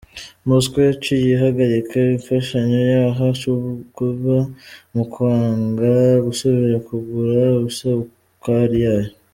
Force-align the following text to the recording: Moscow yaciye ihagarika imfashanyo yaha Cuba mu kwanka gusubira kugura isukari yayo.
Moscow 0.47 0.77
yaciye 0.89 1.27
ihagarika 1.35 1.95
imfashanyo 2.15 2.79
yaha 2.93 3.25
Cuba 3.95 4.37
mu 4.93 5.03
kwanka 5.11 5.89
gusubira 6.25 6.77
kugura 6.87 7.41
isukari 7.69 8.77
yayo. 8.85 9.11